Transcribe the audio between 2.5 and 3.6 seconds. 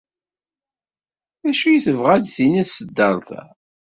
tṣeddart-a?